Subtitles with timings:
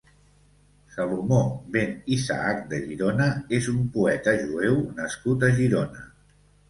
[0.93, 1.41] Salomó
[1.75, 3.27] ben Isaac de Girona
[3.61, 6.09] és un poeta jueu nascut a Girona.